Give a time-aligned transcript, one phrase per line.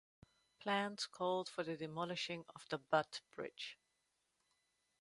[0.59, 3.77] Plans called for the demolishing of the Butt Bridge.